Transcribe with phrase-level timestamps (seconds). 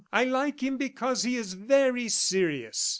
[0.11, 2.89] "I like him because he is very serious.